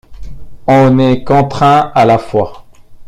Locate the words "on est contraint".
0.67-1.91